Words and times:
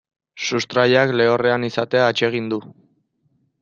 Sustraiak 0.45 1.13
lehorrean 1.21 1.69
izatea 1.69 2.09
atsegin 2.11 2.53
du. 2.55 2.63